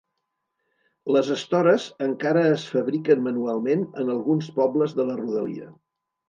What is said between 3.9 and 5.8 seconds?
en alguns pobles de la rodalia.